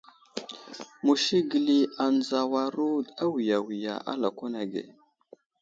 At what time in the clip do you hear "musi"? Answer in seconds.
1.03-1.37